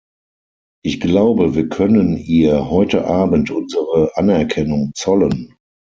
Ich 0.83 0.99
glaube, 0.99 1.53
wir 1.53 1.69
können 1.69 2.17
ihr 2.17 2.71
heute 2.71 3.05
Abend 3.05 3.51
unsere 3.51 4.11
Anerkennung 4.15 4.93
zollen. 4.95 5.53